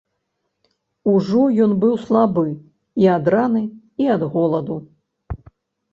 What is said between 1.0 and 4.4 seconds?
Ужо ён быў слабы і ад раны, і ад